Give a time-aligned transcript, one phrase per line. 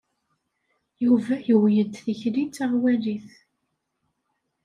[1.05, 3.29] Yuba yuwey-d tikli d taɣwalit.